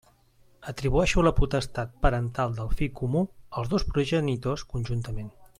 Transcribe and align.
Atribueixo 0.71 1.25
la 1.27 1.33
potestat 1.41 1.93
parental 2.07 2.57
del 2.61 2.73
fill 2.81 2.91
comú 3.03 3.23
als 3.61 3.73
dos 3.75 3.89
progenitors 3.93 4.69
conjuntament. 4.75 5.35